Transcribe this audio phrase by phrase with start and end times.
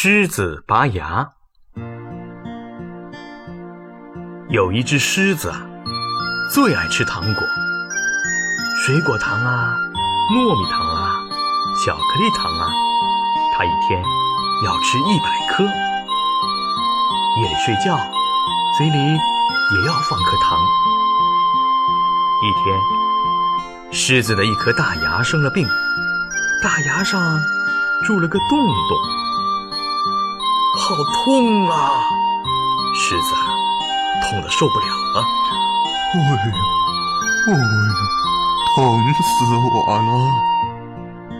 [0.00, 1.30] 狮子拔牙。
[4.48, 5.66] 有一只狮子啊，
[6.54, 7.42] 最爱吃糖果，
[8.80, 9.76] 水果糖啊，
[10.36, 11.18] 糯米糖啊，
[11.84, 12.70] 巧克力糖啊，
[13.56, 14.00] 它一天
[14.64, 15.64] 要吃一百颗。
[15.64, 17.98] 夜里睡觉，
[18.78, 20.60] 嘴里也要放颗糖。
[22.44, 25.66] 一天，狮子的一颗大牙生了病，
[26.62, 27.36] 大牙上
[28.06, 29.27] 住了个洞洞。
[30.78, 32.00] 好痛啊！
[32.94, 33.50] 狮子啊，
[34.22, 35.24] 痛得受不了了。
[36.14, 36.24] 哎呦，
[37.46, 37.60] 哎呦，
[38.76, 38.78] 疼
[39.20, 39.26] 死
[39.74, 40.08] 我了！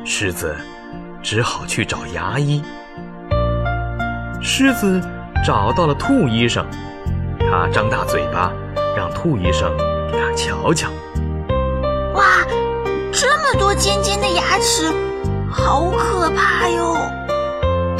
[0.04, 0.56] 狮子
[1.22, 2.62] 只好去找牙医。
[4.42, 5.00] 狮子
[5.46, 6.66] 找到了兔医生，
[7.38, 8.52] 他张大嘴巴，
[8.96, 9.72] 让兔医生
[10.10, 10.90] 给他瞧瞧。
[12.14, 12.24] 哇，
[13.12, 14.92] 这么多尖尖的牙齿，
[15.48, 16.96] 好可怕哟！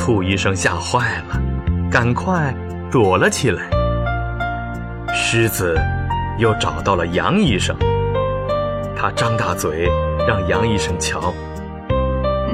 [0.08, 1.38] 兔医生吓坏了，
[1.90, 2.54] 赶快
[2.90, 3.68] 躲了起来。
[5.12, 5.78] 狮子
[6.38, 7.76] 又找到了杨医生，
[8.96, 9.86] 他张大嘴
[10.26, 11.34] 让杨医生瞧。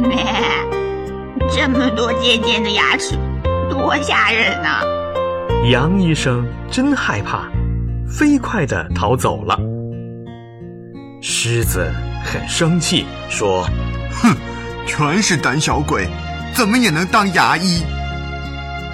[0.01, 0.27] 咩，
[1.49, 3.17] 这么多尖尖的牙齿，
[3.71, 4.83] 多吓人呐！
[5.71, 7.49] 杨医生真害怕，
[8.05, 9.57] 飞快地逃走了。
[11.23, 11.89] 狮子
[12.21, 13.65] 很生气，说
[14.11, 14.35] ：“哼，
[14.89, 16.09] 全是胆小鬼！”
[16.55, 17.83] 怎么也能当牙医？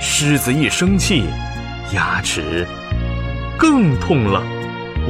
[0.00, 1.26] 狮子一生气，
[1.92, 2.66] 牙齿
[3.58, 4.42] 更痛了，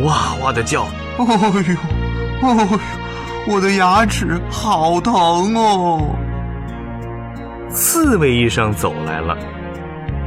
[0.03, 0.83] 哇哇的叫。
[1.17, 5.15] 哦呦，哦呦，我的牙齿好疼
[5.55, 6.17] 哦！
[7.71, 9.37] 刺猬医生走来了，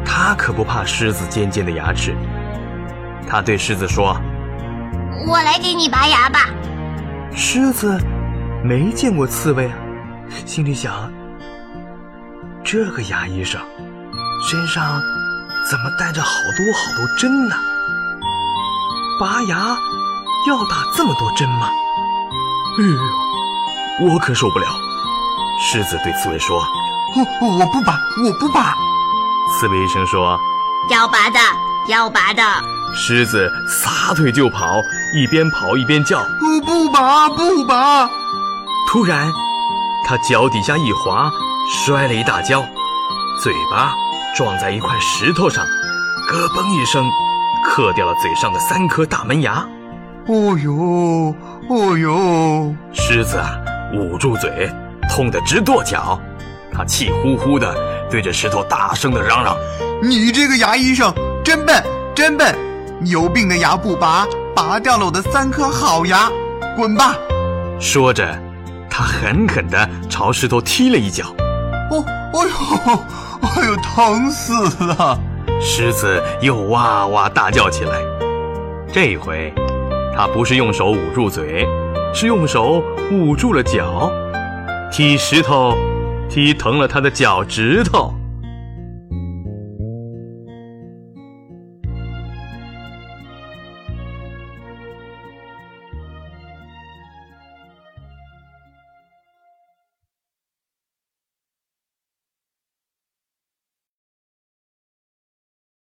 [0.06, 2.16] 他可不怕狮子尖尖的牙齿。
[3.28, 4.16] 他对狮子说
[5.28, 6.50] ：“我来给你拔牙吧。”
[7.36, 8.00] 狮子
[8.64, 9.76] 没见过刺猬啊，
[10.46, 11.12] 心里想。
[12.64, 13.62] 这个牙医生
[14.50, 15.02] 身上
[15.70, 17.56] 怎么带着好多好多针呢？
[19.20, 19.78] 拔牙
[20.48, 21.68] 要打这么多针吗？
[22.80, 22.84] 哎
[24.06, 24.68] 呦，我可受不了！
[25.62, 26.58] 狮子对刺猬说
[27.42, 28.76] ：“我我不拔，我不拔。”
[29.60, 30.40] 刺猬医生说
[30.90, 31.40] ：“要拔的，
[31.88, 32.42] 要拔的。”
[32.96, 34.82] 狮子撒腿就跑，
[35.14, 38.10] 一边跑一边叫：“我不拔，不拔！”
[38.90, 39.32] 突然，
[40.08, 41.30] 他脚底下一滑。
[41.72, 42.62] 摔了一大跤，
[43.42, 43.94] 嘴巴
[44.36, 45.66] 撞在一块石头上，
[46.30, 47.10] 咯嘣一声，
[47.66, 49.66] 磕掉了嘴上的三颗大门牙。
[50.28, 51.34] 哦呦，
[51.70, 52.76] 哦呦！
[52.94, 53.56] 狮子啊，
[53.94, 54.70] 捂住嘴，
[55.10, 56.20] 痛得直跺脚。
[56.74, 57.74] 他气呼呼地
[58.10, 59.56] 对着石头大声地嚷嚷
[60.04, 61.14] ：“你这个牙医生
[61.44, 61.84] 真笨，
[62.16, 62.56] 真笨！
[63.06, 64.26] 有病的牙不拔，
[64.56, 66.30] 拔掉了我的三颗好牙，
[66.76, 67.16] 滚吧！”
[67.80, 68.38] 说着，
[68.90, 71.26] 他狠狠地朝石头踢了一脚。
[71.94, 73.00] 哦，哎呦，
[73.62, 75.20] 哎呦，疼死了！
[75.62, 78.02] 狮子又哇哇大叫起来。
[78.92, 79.54] 这回，
[80.16, 81.68] 它不是用手捂住嘴，
[82.14, 84.12] 是用手捂住了脚，
[84.92, 85.76] 踢石头，
[86.30, 88.14] 踢疼了他的脚趾头。